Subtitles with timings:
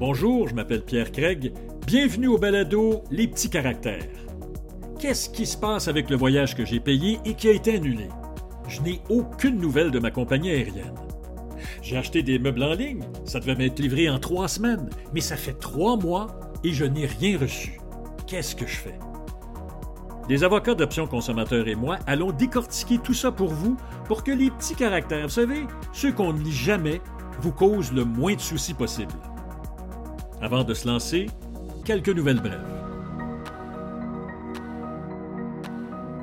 [0.00, 1.52] Bonjour, je m'appelle Pierre Craig.
[1.86, 4.08] Bienvenue au balado Les petits caractères.
[4.98, 8.08] Qu'est-ce qui se passe avec le voyage que j'ai payé et qui a été annulé?
[8.66, 10.94] Je n'ai aucune nouvelle de ma compagnie aérienne.
[11.82, 15.36] J'ai acheté des meubles en ligne, ça devait m'être livré en trois semaines, mais ça
[15.36, 16.28] fait trois mois
[16.64, 17.78] et je n'ai rien reçu.
[18.26, 18.98] Qu'est-ce que je fais?
[20.30, 23.76] Les avocats d'options consommateurs et moi allons décortiquer tout ça pour vous
[24.06, 27.02] pour que les petits caractères, vous savez, ceux qu'on ne lit jamais,
[27.42, 29.12] vous causent le moins de soucis possible.
[30.42, 31.26] Avant de se lancer,
[31.84, 32.64] quelques nouvelles brèves.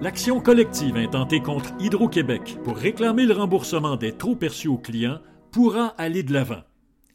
[0.01, 5.19] L'action collective intentée contre Hydro-Québec pour réclamer le remboursement des trop perçus aux clients
[5.51, 6.63] pourra aller de l'avant.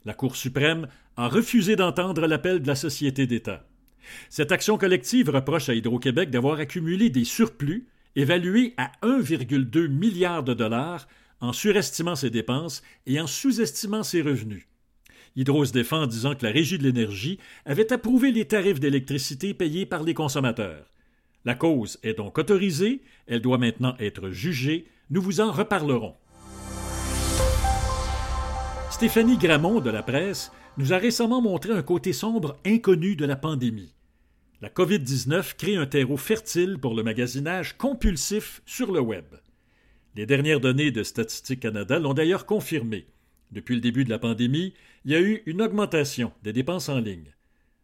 [0.04, 3.66] La Cour suprême a refusé d'entendre l'appel de la Société d'État.
[4.30, 10.54] Cette action collective reproche à Hydro-Québec d'avoir accumulé des surplus évalués à 1,2 milliard de
[10.54, 11.08] dollars
[11.40, 14.68] en surestimant ses dépenses et en sous-estimant ses revenus.
[15.36, 19.54] Hydro se défend en disant que la Régie de l'énergie avait approuvé les tarifs d'électricité
[19.54, 20.86] payés par les consommateurs.
[21.44, 26.14] La cause est donc autorisée, elle doit maintenant être jugée, nous vous en reparlerons.
[28.90, 33.36] Stéphanie Gramont de la presse nous a récemment montré un côté sombre inconnu de la
[33.36, 33.94] pandémie.
[34.60, 39.24] La COVID-19 crée un terreau fertile pour le magasinage compulsif sur le web.
[40.14, 43.06] Les dernières données de Statistique Canada l'ont d'ailleurs confirmé.
[43.50, 44.72] Depuis le début de la pandémie,
[45.04, 47.34] il y a eu une augmentation des dépenses en ligne.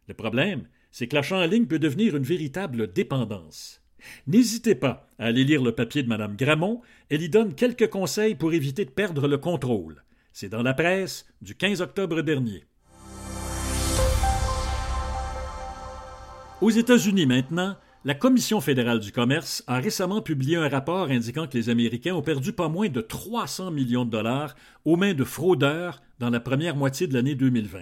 [0.07, 3.81] Le problème, c'est que l'achat en ligne peut devenir une véritable dépendance.
[4.27, 8.35] N'hésitez pas à aller lire le papier de Mme Gramont, elle y donne quelques conseils
[8.35, 10.03] pour éviter de perdre le contrôle.
[10.31, 12.63] C'est dans la presse du 15 octobre dernier.
[16.61, 21.57] Aux États-Unis maintenant, la Commission fédérale du commerce a récemment publié un rapport indiquant que
[21.57, 26.01] les Américains ont perdu pas moins de 300 millions de dollars aux mains de fraudeurs
[26.17, 27.79] dans la première moitié de l'année 2020.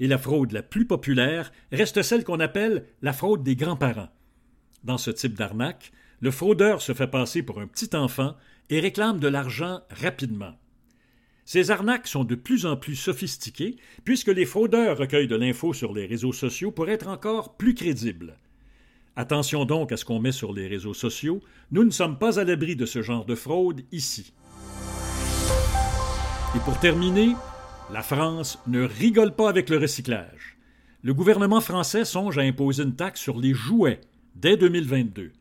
[0.00, 4.10] Et la fraude la plus populaire reste celle qu'on appelle la fraude des grands-parents.
[4.84, 8.36] Dans ce type d'arnaque, le fraudeur se fait passer pour un petit enfant
[8.68, 10.56] et réclame de l'argent rapidement.
[11.46, 15.94] Ces arnaques sont de plus en plus sophistiquées puisque les fraudeurs recueillent de l'info sur
[15.94, 18.36] les réseaux sociaux pour être encore plus crédibles.
[19.18, 21.40] Attention donc à ce qu'on met sur les réseaux sociaux,
[21.72, 24.32] nous ne sommes pas à l'abri de ce genre de fraude ici.
[26.54, 27.34] Et pour terminer,
[27.92, 30.56] la France ne rigole pas avec le recyclage.
[31.02, 34.02] Le gouvernement français songe à imposer une taxe sur les jouets
[34.36, 35.32] dès 2022.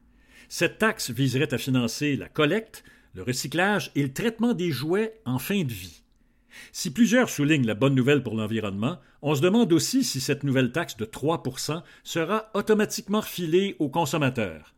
[0.50, 2.84] Cette taxe viserait à financer la collecte,
[3.14, 6.02] le recyclage et le traitement des jouets en fin de vie.
[6.72, 10.72] Si plusieurs soulignent la bonne nouvelle pour l'environnement, on se demande aussi si cette nouvelle
[10.72, 11.44] taxe de 3
[12.04, 14.74] sera automatiquement refilée aux consommateurs.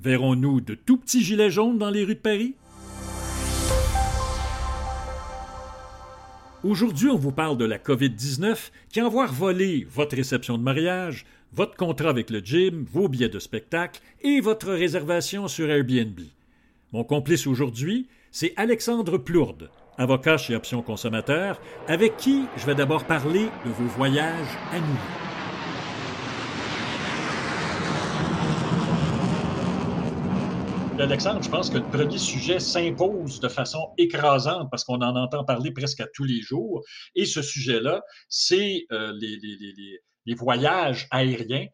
[0.00, 2.56] Verrons-nous de tout petits gilets jaunes dans les rues de Paris?
[6.64, 11.76] Aujourd'hui, on vous parle de la COVID-19 qui envoie voler votre réception de mariage, votre
[11.76, 16.20] contrat avec le gym, vos billets de spectacle et votre réservation sur Airbnb.
[16.92, 23.04] Mon complice aujourd'hui, c'est Alexandre Plourde, avocat chez Options Consommateurs, avec qui je vais d'abord
[23.04, 25.22] parler de vos voyages annulés.
[31.02, 35.42] Alexandre, je pense que le premier sujet s'impose de façon écrasante parce qu'on en entend
[35.42, 36.84] parler presque à tous les jours.
[37.16, 39.36] Et ce sujet-là, c'est euh, les,
[40.26, 41.66] les, voyages aériens.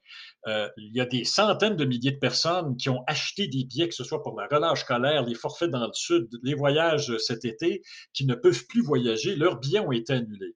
[0.46, 3.88] Euh, il y a des centaines de milliers de personnes qui ont acheté des billets,
[3.88, 7.44] que ce soit pour la relâche scolaire, les forfaits dans le sud, les voyages cet
[7.44, 7.82] été,
[8.14, 9.34] qui ne peuvent plus voyager.
[9.34, 10.54] Leurs billets ont été annulés.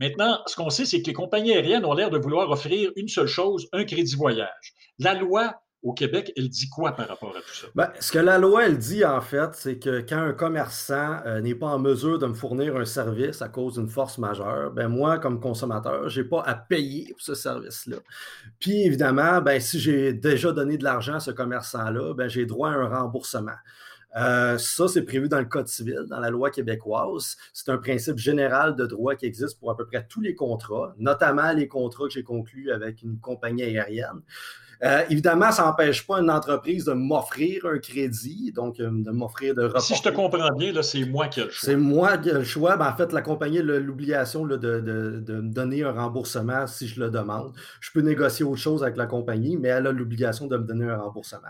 [0.00, 3.08] Maintenant, ce qu'on sait, c'est que les compagnies aériennes ont l'air de vouloir offrir une
[3.08, 4.74] seule chose, un crédit voyage.
[4.98, 7.66] La loi au Québec, elle dit quoi par rapport à tout ça?
[7.74, 11.42] Ben, ce que la loi, elle dit en fait, c'est que quand un commerçant euh,
[11.42, 14.88] n'est pas en mesure de me fournir un service à cause d'une force majeure, ben
[14.88, 17.98] moi, comme consommateur, je n'ai pas à payer pour ce service-là.
[18.58, 22.70] Puis évidemment, ben, si j'ai déjà donné de l'argent à ce commerçant-là, ben, j'ai droit
[22.70, 23.52] à un remboursement.
[24.16, 27.36] Euh, ça, c'est prévu dans le Code civil, dans la loi québécoise.
[27.52, 30.94] C'est un principe général de droit qui existe pour à peu près tous les contrats,
[30.98, 34.22] notamment les contrats que j'ai conclus avec une compagnie aérienne.
[34.82, 39.54] Euh, évidemment, ça n'empêche pas une entreprise de m'offrir un crédit, donc euh, de m'offrir
[39.54, 39.86] de reporter.
[39.86, 41.68] Si je te comprends bien, c'est moi qui ai le choix.
[41.68, 42.76] C'est moi qui ai le choix.
[42.76, 47.10] Ben, en fait, la compagnie a l'obligation de, me donner un remboursement si je le
[47.10, 47.52] demande.
[47.80, 50.86] Je peux négocier autre chose avec la compagnie, mais elle a l'obligation de me donner
[50.86, 51.48] un remboursement.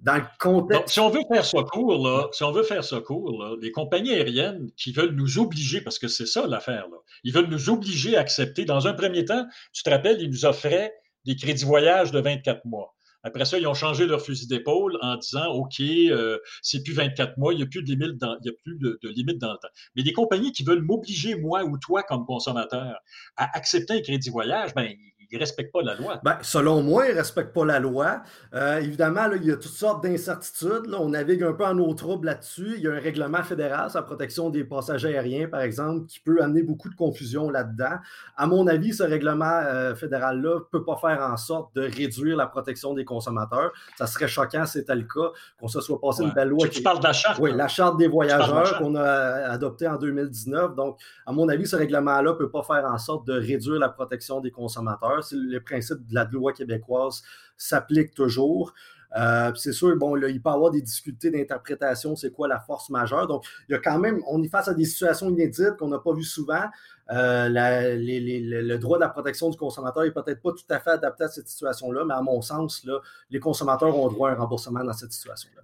[0.00, 0.88] Dans le contexte...
[0.88, 4.12] si on veut faire ça court, là, si on veut faire ça court, les compagnies
[4.12, 6.86] aériennes qui veulent nous obliger, parce que c'est ça l'affaire,
[7.22, 8.66] ils veulent nous obliger à accepter.
[8.66, 10.92] Dans un premier temps, tu te rappelles, ils nous offraient
[11.24, 12.94] des crédits voyage de 24 mois.
[13.26, 17.38] Après ça, ils ont changé leur fusil d'épaule en disant OK, euh, c'est plus 24
[17.38, 19.58] mois, il n'y a plus de limite dans, y a plus de, limite dans le
[19.58, 19.68] temps.
[19.96, 22.98] Mais des compagnies qui veulent m'obliger, moi ou toi, comme consommateur,
[23.36, 24.92] à accepter un crédit voyage, ben,
[25.34, 26.20] ne respectent pas la loi.
[26.22, 28.22] Ben, selon moi, ils ne respectent pas la loi.
[28.54, 30.94] Euh, évidemment, il y a toutes sortes d'incertitudes.
[30.96, 32.74] On navigue un peu en eau trouble là-dessus.
[32.76, 36.20] Il y a un règlement fédéral sur la protection des passagers aériens, par exemple, qui
[36.20, 37.96] peut amener beaucoup de confusion là-dedans.
[38.36, 42.36] À mon avis, ce règlement euh, fédéral-là ne peut pas faire en sorte de réduire
[42.36, 43.72] la protection des consommateurs.
[43.96, 46.68] Ça serait choquant si c'était le cas, qu'on se soit passé une belle loi.
[46.68, 47.38] Tu, parles de la charte?
[47.40, 49.04] Oui, la charte des voyageurs qu'on a
[49.50, 50.74] adoptée en 2019.
[50.74, 53.88] Donc, à mon avis, ce règlement-là ne peut pas faire en sorte de réduire la
[53.88, 57.22] protection des consommateurs les principes de la loi québécoise
[57.56, 58.74] s'appliquent toujours.
[59.16, 62.90] Euh, c'est sûr, bon, il peut y avoir des difficultés d'interprétation, c'est quoi la force
[62.90, 63.26] majeure.
[63.28, 66.00] Donc, il y a quand même, on est face à des situations inédites qu'on n'a
[66.00, 66.64] pas vues souvent.
[67.12, 71.24] Euh, le droit de la protection du consommateur n'est peut-être pas tout à fait adapté
[71.24, 72.86] à cette situation-là, mais à mon sens,
[73.30, 75.62] les consommateurs ont droit à un remboursement dans cette situation-là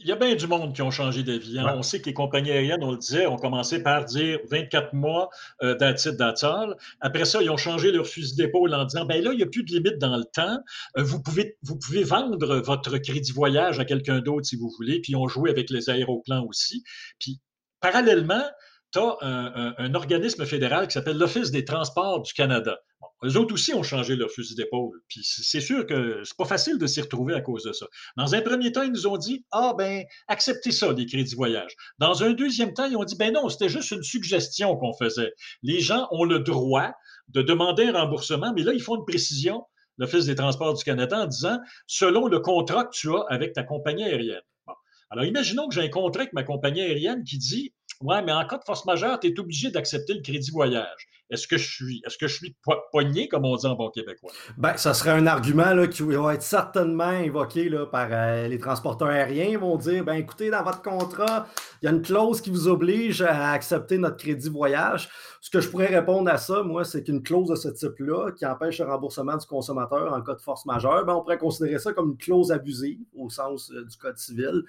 [0.00, 1.58] il y a bien du monde qui ont changé d'avis.
[1.58, 1.74] Hein.
[1.76, 5.28] On sait que les compagnies aériennes, on le disait, ont commencé par dire 24 mois
[5.62, 6.16] euh, d'attitude
[7.00, 9.46] Après ça, ils ont changé leur fusil d'épaule en disant, ben là, il n'y a
[9.46, 10.58] plus de limite dans le temps.
[10.96, 15.00] Euh, vous, pouvez, vous pouvez vendre votre crédit voyage à quelqu'un d'autre si vous voulez.
[15.00, 16.82] Puis, ils ont joué avec les aéroplans aussi.
[17.18, 17.40] Puis,
[17.80, 18.44] parallèlement,
[18.92, 22.78] tu as un, organisme fédéral qui s'appelle l'Office des transports du Canada.
[23.22, 25.02] Eux autres aussi ont changé leur fusil d'épaule.
[25.08, 27.86] Puis c'est sûr que c'est pas facile de s'y retrouver à cause de ça.
[28.16, 31.74] Dans un premier temps, ils nous ont dit Ah, ben, acceptez ça, les crédits voyage.
[31.98, 35.34] Dans un deuxième temps, ils ont dit Ben non, c'était juste une suggestion qu'on faisait.
[35.62, 36.92] Les gens ont le droit
[37.28, 39.64] de demander un remboursement, mais là, ils font une précision,
[39.98, 43.62] l'Office des transports du Canada, en disant Selon le contrat que tu as avec ta
[43.62, 44.40] compagnie aérienne.
[45.10, 48.46] Alors, imaginons que j'ai un contrat avec ma compagnie aérienne qui dit Ouais, mais en
[48.46, 51.08] cas de force majeure, tu es obligé d'accepter le crédit voyage.
[51.30, 52.56] Est-ce que je suis est-ce que je suis
[53.30, 54.32] comme on dit en bon québécois?
[54.56, 58.58] Ben, ça serait un argument là, qui va être certainement invoqué là, par euh, les
[58.58, 59.46] transporteurs aériens.
[59.50, 61.46] Ils vont dire ben écoutez, dans votre contrat,
[61.82, 65.08] il y a une clause qui vous oblige à accepter notre crédit voyage.
[65.40, 68.44] Ce que je pourrais répondre à ça, moi, c'est qu'une clause de ce type-là, qui
[68.44, 71.92] empêche le remboursement du consommateur en cas de force majeure, ben, on pourrait considérer ça
[71.92, 74.62] comme une clause abusive au sens euh, du Code civil.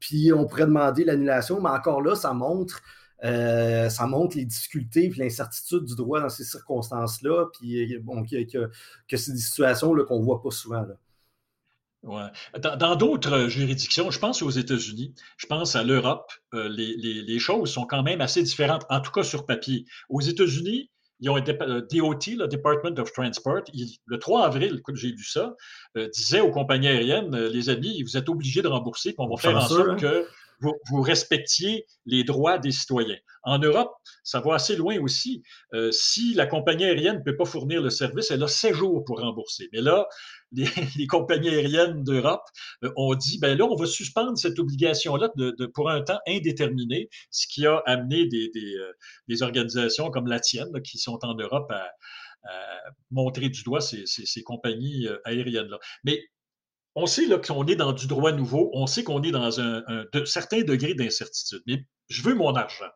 [0.00, 2.80] Puis on pourrait demander l'annulation, mais encore là, ça montre
[3.24, 8.22] euh, ça montre les difficultés et l'incertitude du droit dans ces circonstances-là, puis euh, bon,
[8.22, 10.82] que, que, c'est des situations qu'on ne voit pas souvent.
[10.82, 10.94] Là.
[12.02, 12.60] Ouais.
[12.60, 17.38] Dans d'autres juridictions, je pense aux États-Unis, je pense à l'Europe, euh, les, les, les,
[17.38, 19.86] choses sont quand même assez différentes, en tout cas sur papier.
[20.10, 20.90] Aux États-Unis,
[21.20, 23.62] ils ont un DOT, le Department of Transport,
[24.04, 25.54] le 3 avril, j'ai vu ça,
[26.12, 29.56] disait aux compagnies aériennes, les amis, vous êtes obligés de rembourser, puis on va faire
[29.56, 29.96] en sorte hein?
[29.96, 30.26] que
[30.60, 33.18] vous, respectiez les droits des citoyens.
[33.42, 33.92] En Europe,
[34.22, 35.42] ça va assez loin aussi.
[35.74, 39.04] Euh, si la compagnie aérienne ne peut pas fournir le service, elle a 7 jours
[39.04, 39.68] pour rembourser.
[39.72, 40.06] Mais là,
[40.52, 42.44] les, compagnies aériennes d'Europe
[42.84, 45.30] euh, ont dit, ben là, on va suspendre cette obligation-là
[45.74, 50.98] pour un temps indéterminé, ce qui a amené des, euh, organisations comme la tienne, qui
[50.98, 51.90] sont en Europe, à,
[53.10, 55.78] montrer du doigt ces, ces compagnies aériennes-là.
[56.04, 56.20] Mais
[56.94, 59.82] on sait qu'on est dans du droit nouveau, on sait qu'on est dans un,
[60.24, 62.90] certain degré d'incertitude, mais je veux mon argent.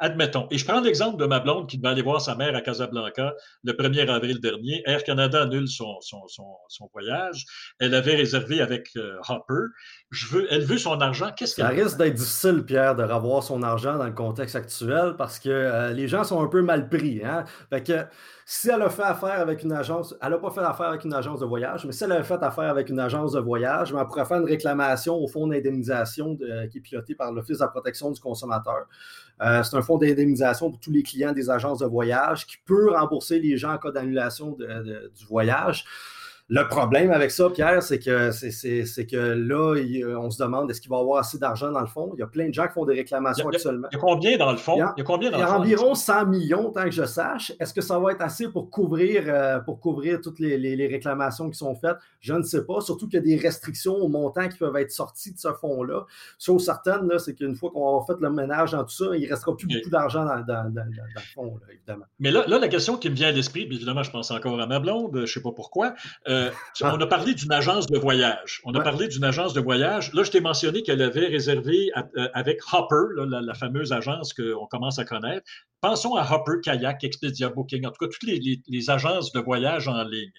[0.00, 0.46] Admettons.
[0.50, 3.34] Et je prends l'exemple de ma blonde qui devait aller voir sa mère à Casablanca
[3.62, 4.82] le 1er avril dernier.
[4.86, 5.98] Air Canada annule son,
[6.92, 7.44] voyage.
[7.78, 9.68] Elle avait réservé avec euh, Hopper.
[10.10, 11.30] Je veux, elle veut son argent.
[11.36, 15.38] Qu'est-ce Ça risque d'être difficile, Pierre, de revoir son argent dans le contexte actuel parce
[15.38, 17.22] que euh, les gens sont un peu mal pris.
[17.24, 17.44] Hein?
[17.70, 18.04] Fait que
[18.46, 21.14] si elle a fait affaire avec une agence, elle n'a pas fait affaire avec une
[21.14, 24.06] agence de voyage, mais si elle a fait affaire avec une agence de voyage, elle
[24.06, 26.36] pourrait faire une réclamation au fonds d'indemnisation
[26.70, 28.86] qui est piloté par l'Office de la protection du consommateur.
[29.42, 32.90] Euh, c'est un fonds d'indemnisation pour tous les clients des agences de voyage qui peut
[32.92, 35.84] rembourser les gens en cas d'annulation du voyage.
[36.48, 39.74] Le problème avec ça, Pierre, c'est que, c'est, que là,
[40.18, 42.12] on se demande est-ce qu'il va y avoir assez d'argent dans le fond?
[42.16, 43.88] Il y a plein de gens qui font des réclamations actuellement.
[43.90, 44.74] Il y a combien dans le fond?
[44.76, 47.52] Il y a, combien dans il y a environ 100 millions, tant que je sache.
[47.58, 51.56] Est-ce que ça va être assez pour couvrir, euh, pour couvrir toutes les, réclamations qui
[51.56, 51.96] sont faites?
[52.20, 52.82] Je ne sais pas.
[52.82, 56.04] Surtout qu'il y a des restrictions au montant qui peuvent être sorties de ce fonds-là.
[56.38, 59.22] Chose certaine, là, c'est qu'une fois qu'on a fait le ménage dans tout ça, il
[59.22, 62.04] ne restera plus beaucoup d'argent dans, le fond, évidemment.
[62.18, 64.66] Mais là, là, la question qui me vient à l'esprit, évidemment, je pense encore à
[64.66, 65.94] ma blonde, je ne sais pas pourquoi.
[66.28, 66.33] Euh,
[66.82, 68.60] on a parlé d'une agence de voyage.
[68.64, 70.12] On a parlé d'une agence de voyage.
[70.12, 74.98] Là, je t'ai mentionné qu'elle avait réservé euh, avec Hopper, la, fameuse agence qu'on commence
[74.98, 75.46] à connaître.
[75.80, 80.02] Pensons à Hopper, Kayak, Expedia, Booking, en tout cas, toutes les agences de voyage en
[80.04, 80.32] ligne.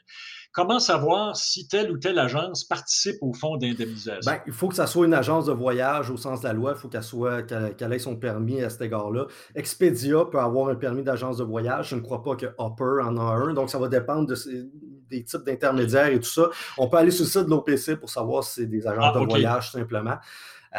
[0.55, 4.31] Comment savoir si telle ou telle agence participe au fonds d'indemnisation?
[4.31, 6.71] Ben, il faut que ça soit une agence de voyage au sens de la loi.
[6.77, 9.25] Il faut qu'elle soit qu'elle ait son permis à cet égard-là.
[9.53, 11.89] Expedia peut avoir un permis d'agence de voyage.
[11.89, 13.53] Je ne crois pas que Hopper en a un.
[13.53, 14.35] Donc, ça va dépendre de,
[15.09, 16.50] des types d'intermédiaires et tout ça.
[16.77, 19.19] On peut aller sur le site de l'OPC pour savoir si c'est des agents ah,
[19.19, 20.15] de voyage, simplement.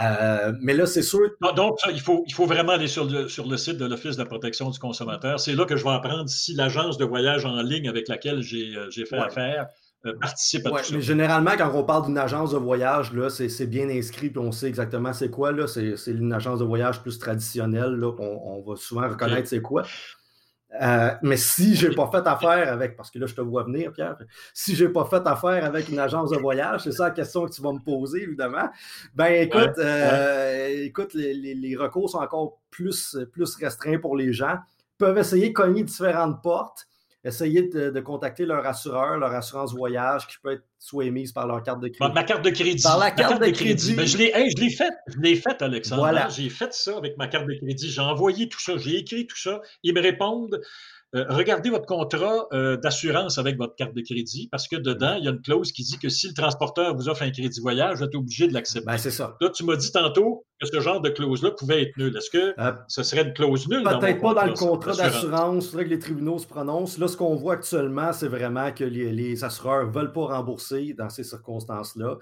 [0.01, 1.31] Euh, mais là, c'est sûr.
[1.55, 4.23] Donc, il, faut, il faut vraiment aller sur le, sur le site de l'Office de
[4.23, 5.41] la protection du consommateur.
[5.41, 8.77] C'est là que je vais apprendre si l'agence de voyage en ligne avec laquelle j'ai
[8.77, 9.69] euh, fait affaire
[10.05, 10.95] euh, participe à tout ça.
[10.95, 14.69] Mais généralement, quand on parle d'une agence de voyage, c'est bien inscrit puis on sait
[14.69, 15.53] exactement c'est quoi.
[15.67, 17.95] C'est une agence de voyage plus traditionnelle.
[17.95, 19.85] Là, on, va souvent reconnaître c'est quoi.
[20.83, 23.93] Euh, mais si j'ai pas fait affaire avec, parce que là je te vois venir,
[23.93, 24.17] Pierre,
[24.53, 27.53] si j'ai pas fait affaire avec une agence de voyage, c'est ça la question que
[27.53, 28.69] tu vas me poser, évidemment.
[29.15, 34.57] Ben écoute, euh, écoute, les, recours sont encore plus, plus restreints pour les gens.
[34.57, 36.87] Ils peuvent essayer de cogner différentes portes
[37.27, 41.63] essayer de, contacter leur assureur, leur assurance voyage qui peut être soit émise par leur
[41.63, 42.15] carte de crédit.
[42.15, 42.83] Ma carte de crédit.
[42.83, 43.95] Par la carte, de, crédit.
[43.95, 46.03] Ben, je l'ai faite, je l'ai faite, Alexandre.
[46.03, 46.29] Voilà.
[46.29, 47.91] J'ai fait ça avec ma carte de crédit.
[47.91, 49.61] J'ai envoyé tout ça, j'ai écrit tout ça.
[49.83, 50.61] Ils me répondent
[51.15, 55.25] euh, regardez votre contrat euh, d'assurance avec votre carte de crédit parce que dedans, il
[55.25, 57.99] y a une clause qui dit que si le transporteur vous offre un crédit voyage,
[57.99, 58.87] vous êtes obligé de l'accepter.
[58.87, 59.37] Ben, c'est ça.
[59.41, 62.17] Là, tu m'as dit tantôt que ce genre de clause-là pouvait être nulle.
[62.17, 63.85] Est-ce que euh, ce serait une clause nulle?
[63.85, 65.71] Peut-être pas dans le contrat d'assurance?
[65.71, 66.99] Faudrait que les tribunaux se prononcent.
[66.99, 71.11] Là, ce qu'on voit actuellement, c'est vraiment que les, assureurs ne veulent pas rembourser dans
[71.11, 72.19] ces circonstances-là.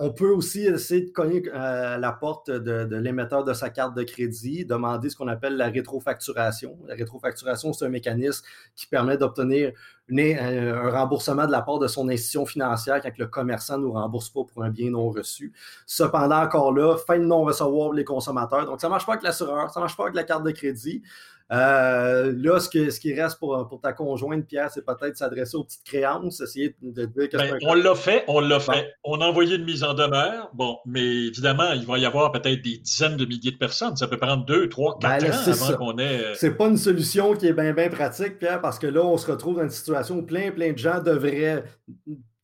[0.00, 4.02] on peut aussi essayer de cogner la porte de, de l'émetteur de sa carte de
[4.02, 6.78] crédit, demander ce qu'on appelle la rétrofacturation.
[6.86, 9.72] La rétrofacturation, c'est un mécanisme qui permet d'obtenir
[10.10, 14.30] un remboursement de la part de son institution financière quand le commerçant ne nous rembourse
[14.30, 15.52] pas pour un bien non reçu.
[15.86, 18.66] Cependant, encore là, fin de non-recevoir les consommateurs.
[18.66, 20.50] Donc, ça ne marche pas avec l'assureur, ça ne marche pas avec la carte de
[20.50, 21.02] crédit.
[21.50, 25.64] Euh, là, ce, ce, qui reste pour, pour ta conjointe, Pierre, c'est peut-être s'adresser aux
[25.64, 28.94] petites créances, essayer de dire que ben, On l'a fait, on l'a fait.
[29.04, 30.50] On a envoyé une mise en demeure.
[30.54, 33.96] Bon, mais évidemment, il va y avoir peut-être des dizaines de milliers de personnes.
[33.96, 36.24] Ça peut prendre deux, trois, ben, quatre ans avant qu'on ait.
[36.24, 39.16] Euh, c'est pas une solution qui est bien, bien pratique, Pierre, parce que là, on
[39.18, 41.64] se retrouve dans une situation où plein, plein de gens devraient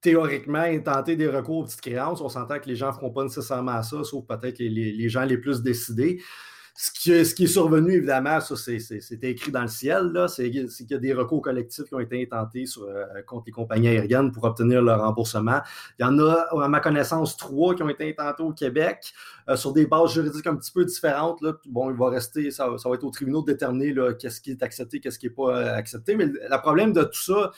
[0.00, 2.21] théoriquement tenter des recours aux petites créances.
[2.21, 5.25] On s'entend que les gens ne feront pas nécessairement ça, sauf peut-être les, les, gens
[5.25, 6.21] les plus décidés.
[6.80, 10.99] Ce qui, est survenu, évidemment, ça, c'est écrit dans le ciel, c'est qu'il y a
[10.99, 15.00] des recours collectifs qui ont été intentés euh, contre les compagnies aériennes pour obtenir leur
[15.00, 15.58] remboursement.
[15.99, 19.12] Il y en a, à ma connaissance, trois qui ont été intentés au Québec
[19.49, 21.42] euh, sur des bases juridiques un petit peu différentes.
[21.66, 25.00] Bon, il va rester, ça, va être au tribunal de déterminer qu'est-ce qui est accepté,
[25.00, 26.14] qu'est-ce qui n'est pas euh, accepté.
[26.14, 27.50] Mais le problème de tout ça,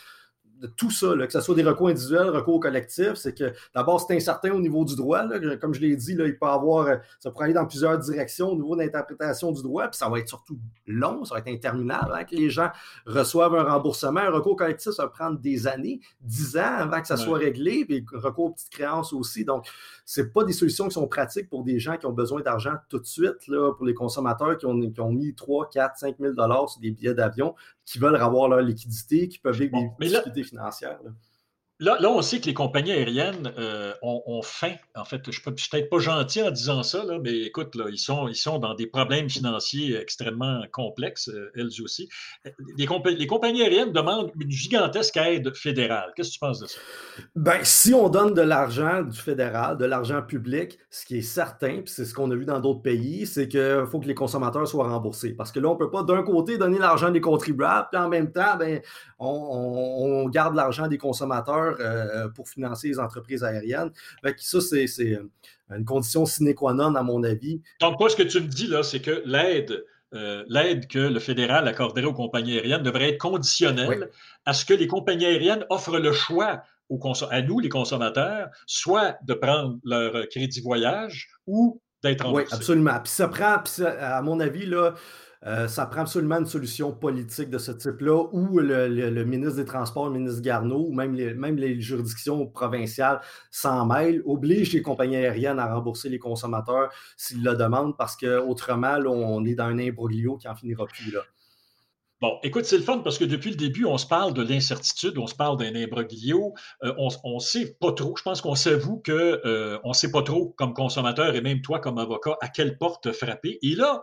[0.60, 4.14] de tout ça, que ce soit des recours individuels, recours collectifs, c'est que d'abord, c'est
[4.14, 5.22] incertain au niveau du droit.
[5.60, 8.56] Comme je l'ai dit, là, il peut avoir, ça pourrait aller dans plusieurs directions au
[8.56, 12.24] niveau d'interprétation du droit, puis ça va être surtout long, ça va être interminable hein,
[12.24, 12.70] que les gens
[13.06, 14.20] reçoivent un remboursement.
[14.20, 17.86] Un recours collectif, ça va prendre des années, dix ans avant que ça soit réglé,
[17.86, 19.44] puis recours aux petites créances aussi.
[19.44, 19.66] Donc,
[20.04, 22.98] c'est pas des solutions qui sont pratiques pour des gens qui ont besoin d'argent tout
[22.98, 26.34] de suite, là, pour les consommateurs qui ont, qui ont mis 3, 4, 5 000
[26.66, 27.54] sur des billets d'avion,
[27.90, 30.98] qui veulent avoir leur liquidité, qui peuvent vivre des difficultés financières.
[31.02, 31.10] Là.
[31.80, 34.74] On sait que les compagnies aériennes euh, ont, faim.
[34.94, 37.98] En fait, je ne suis peut-être pas gentil en disant ça, mais écoute, là, ils,
[37.98, 42.08] sont, ils sont dans des problèmes financiers extrêmement complexes, euh, elles aussi.
[42.76, 46.12] Les, les, compagnies aériennes demandent une gigantesque aide fédérale.
[46.16, 46.78] Qu'est-ce que tu penses de ça?
[47.34, 51.82] Ben, si on donne de l'argent du fédéral, de l'argent public, ce qui est certain,
[51.82, 54.66] puis c'est ce qu'on a vu dans d'autres pays, c'est qu'il faut que les consommateurs
[54.66, 55.34] soient remboursés.
[55.34, 58.08] Parce que là, on ne peut pas d'un côté donner l'argent des contribuables, puis en
[58.08, 58.80] même temps, ben,
[59.18, 63.90] on, garde l'argent des consommateurs euh, pour financer les entreprises aériennes.
[64.38, 65.28] ça, c'est euh,
[65.70, 67.60] une condition sine qua non, à mon avis.
[67.80, 71.20] Donc, toi, ce que tu me dis, là, c'est que l'aide euh, l'aide que le
[71.20, 74.10] fédéral accorderait aux compagnies aériennes devrait être conditionnelle
[74.44, 77.00] à ce que les compagnies aériennes offrent le choix aux
[77.30, 82.46] à nous, les consommateurs, soit de prendre leur crédit voyage ou d'être remboursés.
[82.50, 82.98] Oui, absolument.
[82.98, 83.62] Puis ça prend,
[84.00, 84.94] à mon avis, là,
[85.46, 90.08] euh, ça prend absolument une solution politique de ce type-là où le, ministre des Transports,
[90.08, 93.20] le ministre Garneau, ou même les, même les juridictions provinciales
[93.50, 98.98] s'en mêlent, obligent les compagnies aériennes à rembourser les consommateurs s'ils le demandent parce qu'autrement,
[99.06, 101.10] on est dans un imbroglio qui n'en finira plus.
[101.10, 101.20] Là.
[102.20, 105.16] Bon, écoute, c'est le fun parce que depuis le début, on se parle de l'incertitude,
[105.16, 106.52] on se parle d'un imbroglio.
[106.82, 108.14] Euh, on ne sait pas trop.
[108.14, 111.80] Je pense qu'on s'avoue qu'on euh, ne sait pas trop, comme consommateur et même toi,
[111.80, 113.58] comme avocat, à quelle porte frapper.
[113.62, 114.02] Et là,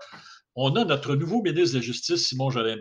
[0.56, 2.80] on a notre nouveau ministre de la Justice, Simon Jolin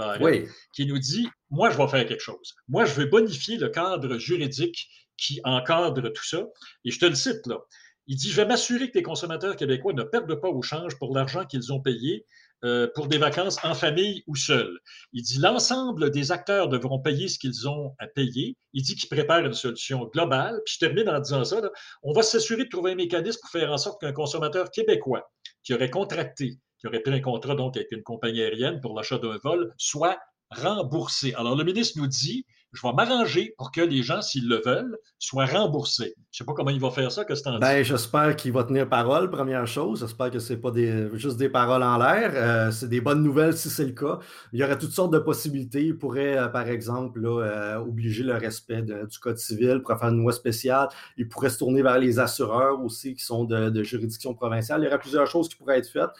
[0.72, 2.54] qui nous dit Moi, je vais faire quelque chose.
[2.68, 4.88] Moi, je vais bonifier le cadre juridique
[5.18, 6.46] qui encadre tout ça.
[6.86, 7.58] Et je te le cite là.
[8.06, 11.14] Il dit Je vais m'assurer que les consommateurs québécois ne perdent pas au change pour
[11.14, 12.24] l'argent qu'ils ont payé
[12.64, 14.78] euh, pour des vacances en famille ou seuls.
[15.12, 18.56] Il dit l'ensemble des acteurs devront payer ce qu'ils ont à payer.
[18.72, 20.60] Il dit qu'il prépare une solution globale.
[20.64, 21.60] Puis je termine en disant ça.
[22.02, 25.30] on va s'assurer de trouver un mécanisme pour faire en sorte qu'un consommateur québécois
[25.62, 29.18] qui aurait contracté qui aurait pris un contrat donc avec une compagnie aérienne pour l'achat
[29.18, 30.18] d'un vol soit
[30.50, 31.34] remboursé.
[31.34, 32.46] Alors, le ministre nous dit
[32.76, 36.14] je vais m'arranger pour que les gens, s'ils le veulent, soient remboursés.
[36.30, 38.52] Je ne sais pas comment il va faire ça, que c'est en ben, J'espère qu'il
[38.52, 40.00] va tenir parole, première chose.
[40.00, 42.32] J'espère que ce n'est pas des, juste des paroles en l'air.
[42.34, 44.18] Euh, c'est des bonnes nouvelles si c'est le cas.
[44.52, 45.84] Il y aurait toutes sortes de possibilités.
[45.84, 50.20] Il pourrait, euh, par exemple, là, obliger le respect du Code civil, pour faire une
[50.20, 50.88] loi spéciale.
[51.16, 54.82] Il pourrait se tourner vers les assureurs aussi qui sont de, de juridiction provinciale.
[54.82, 56.10] Il y aurait plusieurs choses qui pourraient être faites.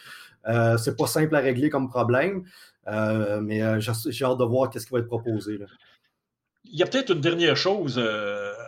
[0.49, 2.45] Euh, c'est pas simple à régler comme problème,
[2.89, 5.59] euh, mais euh, j'ai hâte de voir ce qui va être proposé.
[6.73, 7.99] Il y a peut-être une dernière chose,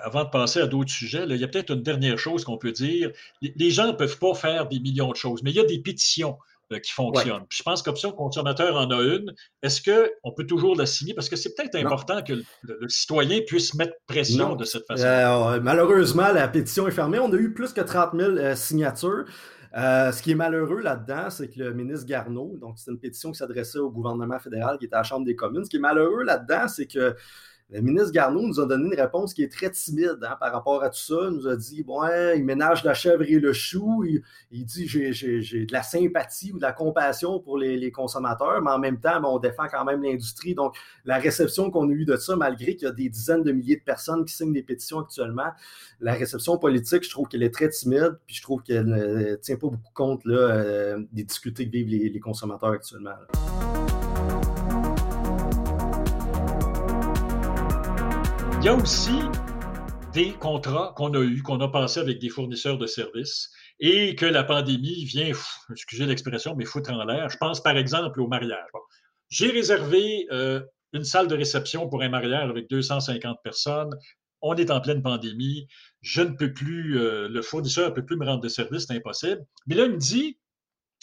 [0.03, 2.73] avant de passer à d'autres sujets, il y a peut-être une dernière chose qu'on peut
[2.73, 3.11] dire.
[3.43, 5.81] Les, gens ne peuvent pas faire des millions de choses, mais il y a des
[5.81, 6.39] pétitions
[6.83, 7.47] qui fonctionnent.
[7.51, 9.35] je pense qu'Option Consommateur en a une.
[9.63, 11.15] Est-ce qu'on peut toujours la signer?
[11.15, 15.61] Parce que c'est peut-être important que le, citoyen puisse mettre pression de cette façon.
[15.63, 17.19] malheureusement, la pétition est fermée.
[17.19, 19.25] On a eu plus que 30 000 signatures.
[19.77, 23.31] Euh, ce qui est malheureux là-dedans, c'est que le ministre Garneau, donc c'est une pétition
[23.33, 25.81] qui s'adressait au gouvernement fédéral qui était à la Chambre des communes, ce qui est
[25.81, 27.15] malheureux là-dedans, c'est que
[27.71, 30.83] le ministre Garneau nous a donné une réponse qui est très timide hein, par rapport
[30.83, 31.17] à tout ça.
[31.25, 32.01] Il nous a dit bon,
[32.35, 34.05] il ménage la chèvre et le chou.
[34.51, 38.79] Il, dit j'ai de la sympathie ou de la compassion pour les, consommateurs, mais en
[38.79, 40.55] même temps, on défend quand même l'industrie.
[40.55, 43.53] Donc, la réception qu'on a eue de ça, malgré qu'il y a des dizaines de
[43.53, 45.51] milliers de personnes qui signent des pétitions actuellement,
[46.01, 49.57] la réception politique, je trouve qu'elle est très timide, puis je trouve qu'elle ne tient
[49.57, 53.11] pas beaucoup compte euh, des difficultés que vivent les, consommateurs actuellement.
[58.61, 59.21] Il y a aussi
[60.13, 64.27] des contrats qu'on a eus, qu'on a passés avec des fournisseurs de services et que
[64.27, 65.31] la pandémie vient,
[65.71, 67.29] excusez l'expression, mais foutre en l'air.
[67.31, 68.67] Je pense par exemple au mariage.
[69.29, 70.61] J'ai réservé euh,
[70.93, 73.91] une salle de réception pour un mariage avec 250 personnes.
[74.43, 75.69] On est en pleine pandémie.
[76.01, 78.97] Je ne peux plus, euh, le fournisseur ne peut plus me rendre de service, c'est
[78.97, 79.45] impossible.
[79.69, 80.37] Mais là, il me dit,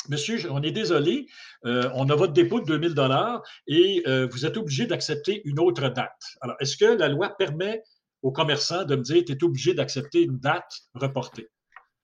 [0.10, 1.28] Monsieur, on est désolé,
[1.66, 5.60] euh, on a votre dépôt de 2000 dollars et euh, vous êtes obligé d'accepter une
[5.60, 6.22] autre date.
[6.42, 7.84] Alors, est-ce que la loi permet
[8.22, 11.50] aux commerçants de me dire, tu es obligé d'accepter une date reportée?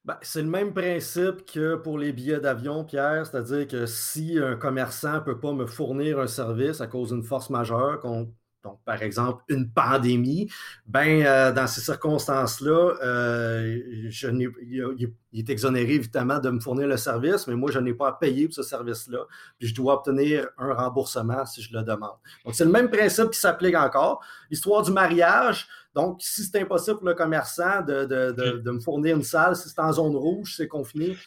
[0.03, 4.55] Ben, c'est le même principe que pour les billets d'avion, Pierre, c'est-à-dire que si un
[4.55, 8.79] commerçant ne peut pas me fournir un service à cause d'une force majeure, qu'on donc
[8.85, 10.49] par exemple une pandémie,
[10.85, 13.79] ben euh, dans ces circonstances-là, euh,
[14.11, 18.11] il, est exonéré évidemment de me fournir le service, mais moi je n'ai pas à
[18.13, 19.25] payer pour ce service-là,
[19.57, 22.17] puis je dois obtenir un remboursement si je le demande.
[22.45, 24.23] Donc c'est le même principe qui s'applique encore.
[24.49, 29.55] L'histoire du mariage, donc si c'est impossible pour le commerçant de, me fournir une salle,
[29.55, 31.17] si c'est en zone rouge, c'est confiné.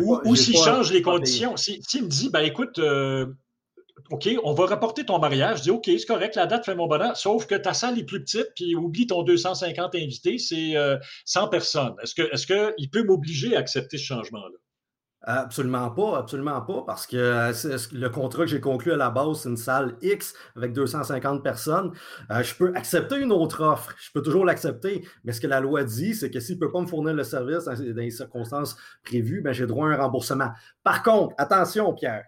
[0.00, 3.26] Ou, ou s'il change les conditions, s'il me dit, ben écoute, euh,
[4.10, 5.58] OK, on va rapporter ton mariage.
[5.58, 8.04] Je dis, OK, c'est correct, la date fait mon bonheur, sauf que ta salle est
[8.04, 10.74] plus petite, puis oublie ton 250 invités, c'est
[11.24, 11.94] 100 euh, personnes.
[12.02, 14.58] Est-ce qu'il est peut m'obliger à accepter ce changement-là?
[15.26, 19.40] Absolument pas, absolument pas, parce que euh, le contrat que j'ai conclu à la base,
[19.40, 21.92] c'est une salle X avec 250 personnes.
[22.30, 25.60] Euh, je peux accepter une autre offre, je peux toujours l'accepter, mais ce que la
[25.60, 28.76] loi dit, c'est que s'il ne peut pas me fournir le service dans, les circonstances
[29.02, 30.50] prévues, ben, j'ai droit à un remboursement.
[30.82, 32.24] Par contre, attention, Pierre,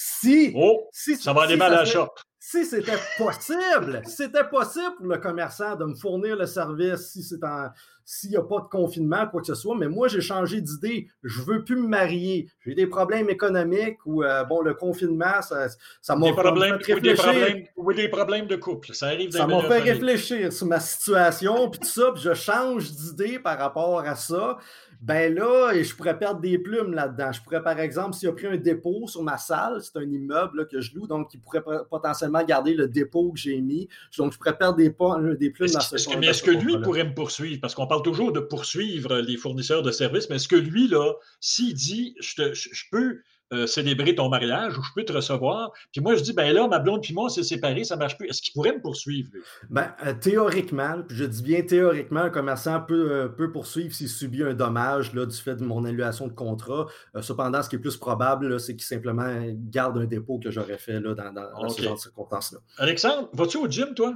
[0.00, 2.06] si, oh, ça va aller mal à la
[2.50, 7.44] Si c'était possible, c'était possible pour le commerçant de me fournir le service si c'est
[7.44, 7.68] en,
[8.06, 9.76] s'il n'y a pas de confinement, quoi que ce soit.
[9.76, 11.08] Mais moi, j'ai changé d'idée.
[11.22, 12.48] Je ne veux plus me marier.
[12.64, 15.66] J'ai des problèmes économiques ou, euh, bon, le confinement, ça,
[16.00, 17.66] ça m'a fait réfléchir.
[17.76, 18.94] Ou des, problèmes, de couple.
[18.94, 22.90] Ça arrive Ça m'a fait réfléchir sur ma situation, puis tout ça, puis je change
[22.92, 24.56] d'idée par rapport à ça
[25.00, 27.30] ben là, je pourrais perdre des plumes là-dedans.
[27.30, 30.66] Je pourrais, par exemple, s'il a pris un dépôt sur ma salle, c'est un immeuble
[30.66, 33.88] que je loue, donc il pourrait potentiellement garder le dépôt que j'ai mis.
[34.16, 34.94] Donc, je pourrais perdre des,
[35.36, 37.60] des plumes dans ce Mais est-ce que lui pourrait me poursuivre?
[37.60, 41.14] Parce qu'on parle toujours de poursuivre les fournisseurs de services, mais est-ce que lui, là,
[41.40, 43.20] s'il dit, je, je peux
[43.52, 45.72] euh, célébrer ton mariage ou je peux te recevoir.
[45.92, 48.18] Puis moi, je dis, ben là, ma blonde puis moi, on s'est séparés, ça marche
[48.18, 48.28] plus.
[48.28, 49.30] Est-ce qu'il pourrait me poursuivre?
[49.70, 54.42] Ben, euh, théoriquement, je dis bien théoriquement, un commerçant peut, euh, peut poursuivre s'il subit
[54.42, 56.86] un dommage là, du fait de mon annulation de contrat.
[57.22, 59.34] cependant, ce qui est plus probable, c'est qu'il simplement
[59.70, 62.58] garde un dépôt que j'aurais fait là, dans, dans ce genre de circonstances-là.
[62.76, 64.14] Alexandre, vas-tu au gym, toi?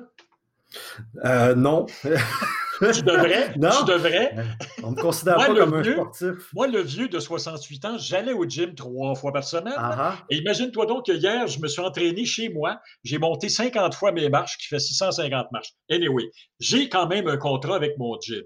[1.57, 1.87] non.
[2.91, 3.55] tu devrais.
[3.59, 3.71] Non?
[3.79, 4.35] Tu devrais.
[4.83, 6.53] On me considère pas comme un sportif.
[6.55, 9.75] Moi, le vieux de 68 ans, j'allais au gym trois fois par semaine.
[9.77, 10.19] Ah, ah.
[10.31, 12.81] Et imagine-toi donc que hier, je me suis entraîné chez moi.
[13.05, 15.73] J'ai monté 50 fois mes marches, qui fait 650 marches.
[15.91, 18.43] Anyway, j'ai quand même un contrat avec mon gym.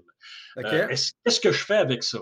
[0.57, 2.19] Euh, qu'est-ce que je fais avec ça?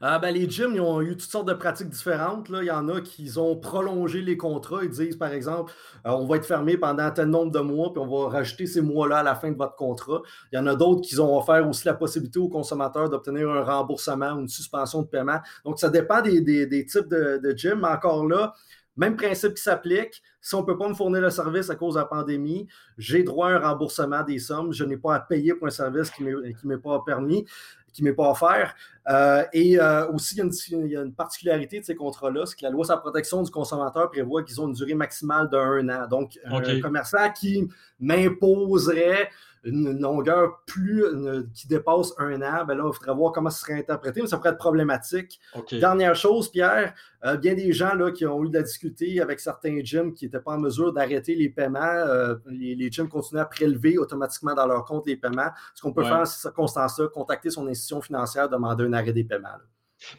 [0.00, 2.48] Ah, ben, les gyms, ils ont eu toutes sortes de pratiques différentes.
[2.48, 2.62] Là.
[2.62, 4.82] Il y en a qui ont prolongé les contrats.
[4.82, 5.72] Ils disent, par exemple,
[6.06, 8.80] euh, on va être fermé pendant tel nombre de mois, puis on va rajouter ces
[8.80, 10.22] mois-là à la fin de votre contrat.
[10.52, 13.62] Il y en a d'autres qui ont offert aussi la possibilité aux consommateurs d'obtenir un
[13.62, 15.40] remboursement ou une suspension de paiement.
[15.64, 17.80] Donc, ça dépend des, types de, de gym.
[17.80, 18.54] Mais encore là,
[18.96, 20.22] Même principe qui s'applique.
[20.40, 23.22] Si on ne peut pas me fournir le service à cause de la pandémie, j'ai
[23.22, 24.72] droit à un remboursement des sommes.
[24.72, 27.44] Je n'ai pas à payer pour un service qui ne m'est pas permis
[27.92, 28.74] qui ne m'est pas offert.
[29.08, 32.70] Euh, et euh, aussi, il y, a une, particularité de ces contrats-là, c'est que la
[32.70, 36.06] loi sur la protection du consommateur prévoit qu'ils ont une durée maximale d'un an.
[36.08, 37.68] Donc, un commerçant qui
[38.00, 39.30] m'imposerait
[39.64, 41.04] une longueur plus
[41.52, 44.36] qui dépasse un an, ben là, il faudrait voir comment ça serait interprété, mais ça
[44.36, 45.40] pourrait être problématique.
[45.72, 46.94] Dernière chose, Pierre,
[47.24, 50.24] euh, bien des gens là, qui ont eu de la difficulté avec certains gyms qui
[50.24, 54.66] n'étaient pas en mesure d'arrêter les paiements, euh, les, gyms continuent à prélever automatiquement dans
[54.66, 55.50] leur compte les paiements.
[55.74, 59.24] Ce qu'on peut faire dans ces circonstances-là, contacter son institution financière, demander un arrêt des
[59.24, 59.58] paiements.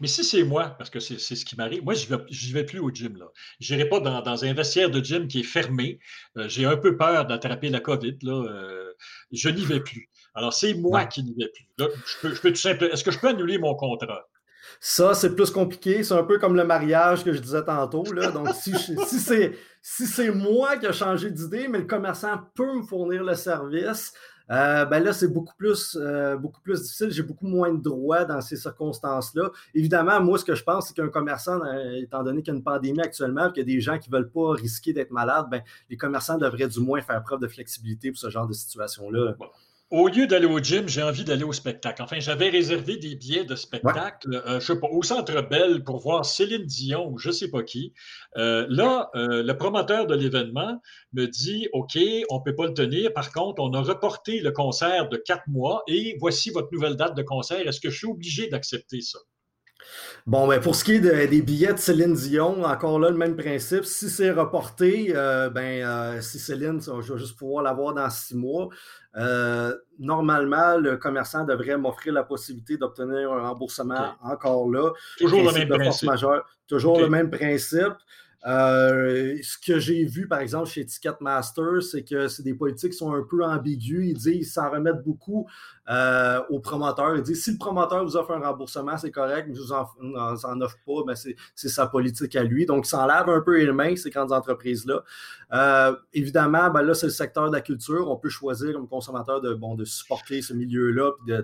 [0.01, 2.79] Mais si c'est moi, parce que c'est ce qui m'arrive, moi, je n'y vais, plus
[2.79, 3.17] au gym.
[3.59, 5.99] Je n'irai pas dans, un vestiaire de gym qui est fermé.
[6.37, 8.17] Euh, j'ai un peu peur d'attraper la COVID.
[8.23, 8.33] Là.
[8.33, 8.93] Euh,
[9.31, 10.09] je n'y vais plus.
[10.35, 11.67] Alors, c'est moi qui n'y vais plus.
[11.77, 14.27] je peux, tout Est-ce que je peux annuler mon contrat?
[14.81, 16.03] Ça, c'est plus compliqué.
[16.03, 18.03] C'est un peu comme le mariage que je disais tantôt.
[18.11, 18.31] Là.
[18.31, 18.73] Donc, si,
[19.81, 24.13] si c'est moi qui ai changé d'idée, mais le commerçant peut me fournir le service,
[24.51, 27.11] euh, ben là, c'est beaucoup plus, euh, beaucoup plus difficile.
[27.11, 29.51] J'ai beaucoup moins de droits dans ces circonstances-là.
[29.75, 32.57] Évidemment, moi, ce que je pense, c'est qu'un commerçant, euh, étant donné qu'il y a
[32.57, 35.47] une pandémie actuellement, qu'il y a des gens qui ne veulent pas risquer d'être malades,
[35.51, 39.35] ben, les commerçants devraient du moins faire preuve de flexibilité pour ce genre de situation-là.
[39.91, 42.03] Au lieu d'aller au gym, j'ai envie d'aller au spectacle.
[42.03, 45.97] Enfin, j'avais réservé des billets de spectacle, euh, je sais pas, au Centre Bell pour
[45.97, 47.95] voir Céline Dion ou je sais pas qui.
[48.37, 50.79] Euh, là, euh, le promoteur de l'événement
[51.13, 51.97] me dit, OK,
[52.29, 53.11] on ne peut pas le tenir.
[53.13, 57.17] Par contre, on a reporté le concert de quatre mois et voici votre nouvelle date
[57.17, 57.67] de concert.
[57.67, 59.17] Est-ce que je suis obligé d'accepter ça?
[60.27, 63.35] Bon, ben pour ce qui est des billets de Céline Dion, encore là, le même
[63.35, 63.85] principe.
[63.85, 65.13] Si c'est reporté,
[65.53, 68.69] ben si Céline, je vais juste pouvoir l'avoir dans six mois.
[69.15, 74.91] Euh, normalement, le commerçant devrait m'offrir la possibilité d'obtenir un remboursement encore là.
[75.17, 76.09] Toujours le même principe.
[76.67, 77.93] toujours le même principe.
[78.47, 82.97] Euh, ce que j'ai vu, par exemple, chez Ticketmaster, c'est que c'est des politiques qui
[82.97, 84.07] sont un peu ambiguës.
[84.07, 85.47] Ils disent qu'ils s'en remettent beaucoup
[85.89, 87.15] euh, aux promoteurs.
[87.15, 90.61] Ils disent si le promoteur vous offre un remboursement, c'est correct, mais je vous en,
[90.61, 92.65] offre pas, ben c'est sa politique à lui.
[92.65, 95.03] Donc, s'en lavent un peu les mains, ces grandes entreprises-là.
[95.51, 98.09] Euh, évidemment, ben là, c'est le secteur de la culture.
[98.09, 101.41] On peut choisir comme consommateur de, bon, de supporter ce milieu-là et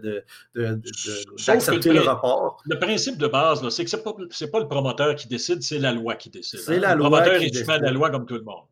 [1.47, 2.61] d'accepter le, rapport.
[2.65, 5.79] Le principe de base, c'est que ce n'est pas, pas, le promoteur qui décide, c'est
[5.79, 6.59] la loi qui décide.
[6.59, 7.09] C'est la loi.
[7.09, 8.65] Le promoteur est la loi comme tout le monde.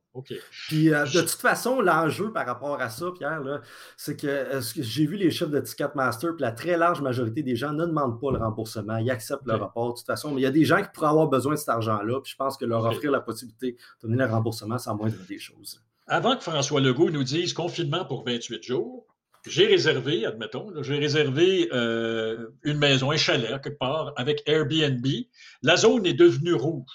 [0.68, 3.42] Puis euh, de toute façon, l'enjeu par rapport à ça, Pierre,
[3.98, 7.56] c'est que, euh, j'ai vu les chiffres de Ticketmaster, puis la très large majorité des
[7.56, 10.32] gens ne demandent pas le remboursement, ils acceptent le rapport de toute façon.
[10.32, 12.36] Mais il y a des gens qui pourraient avoir besoin de cet argent-là, puis je
[12.36, 15.82] pense que leur offrir la possibilité de donner le remboursement, c'est moindre des choses.
[16.06, 19.08] Avant que François Legault nous dise confinement pour 28 jours,
[19.48, 25.06] j'ai réservé, admettons, j'ai réservé euh, une maison, un chalet quelque part avec Airbnb.
[25.64, 26.86] La zone est devenue rouge.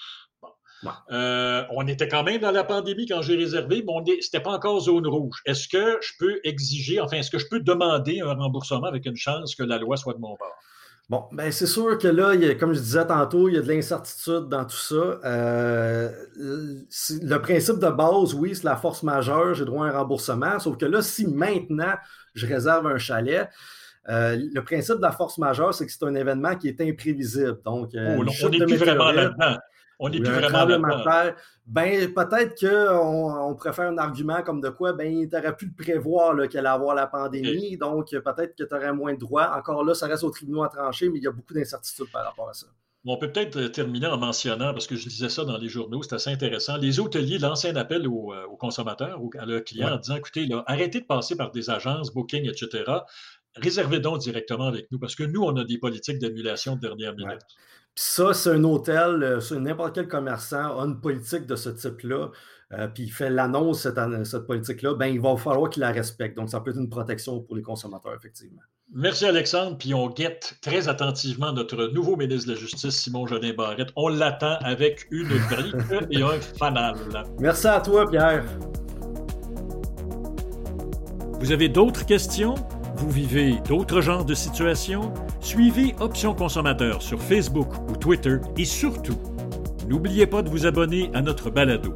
[1.10, 4.52] Euh, on était quand même dans la pandémie quand j'ai réservé, mais ce n'était pas
[4.52, 5.40] encore zone rouge.
[5.44, 9.16] Est-ce que je peux exiger, enfin, est-ce que je peux demander un remboursement avec une
[9.16, 10.56] chance que la loi soit de mon bord?
[11.08, 14.48] Bon, ben c'est sûr que là, comme je disais tantôt, il y a de l'incertitude
[14.50, 15.18] dans tout ça.
[15.24, 20.58] Euh, le principe de base, oui, c'est la force majeure, j'ai droit à un remboursement.
[20.58, 21.94] Sauf que là, si maintenant
[22.34, 23.48] je réserve un chalet,
[24.10, 27.58] euh, le principe de la force majeure, c'est que c'est un événement qui est imprévisible.
[27.64, 29.56] Donc, oh, on n'est plus vraiment là-dedans.
[29.98, 31.34] On n'est plus vraiment là
[31.66, 35.84] Ben, peut-être qu'on on préfère un argument comme de quoi, ben, tu aurais pu le
[35.84, 39.56] prévoir qu'elle allait avoir la pandémie, donc peut-être que tu aurais moins de droits.
[39.56, 42.24] Encore là, ça reste au tribunal à trancher, mais il y a beaucoup d'incertitudes par
[42.24, 42.66] rapport à ça.
[43.04, 46.02] On peut peut-être euh, terminer en mentionnant, parce que je disais ça dans les journaux,
[46.02, 46.76] c'est assez intéressant.
[46.76, 51.00] Les hôteliers lancent un appel aux, euh, consommateurs, à leurs clients, en disant écoutez, arrêtez
[51.00, 52.84] de passer par des agences, Booking, etc.
[53.56, 57.14] Réservez donc directement avec nous, parce que nous, on a des politiques d'annulation de dernière
[57.14, 57.40] minute
[58.00, 62.30] ça, c'est un hôtel, euh, n'importe quel commerçant a une politique de ce type-là,
[62.72, 66.36] euh, puis il fait l'annonce cette, cette politique-là, ben, il va falloir qu'il la respecte.
[66.36, 68.60] Donc, ça peut être une protection pour les consommateurs, effectivement.
[68.94, 69.76] Merci, Alexandre.
[69.78, 73.88] Puis on guette très attentivement notre nouveau ministre de la Justice, Simon Jolin Barrette.
[73.96, 75.74] On l'attend avec une brique
[76.12, 76.94] et un fanal.
[77.40, 78.44] Merci à toi, Pierre.
[81.40, 82.54] Vous avez d'autres questions?
[82.98, 85.12] Vous vivez d'autres genres de situations?
[85.38, 89.16] Suivez Options Consommateurs sur Facebook ou Twitter et surtout,
[89.88, 91.94] n'oubliez pas de vous abonner à notre balado.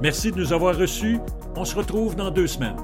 [0.00, 1.18] Merci de nous avoir reçus.
[1.56, 2.76] On se retrouve dans deux semaines.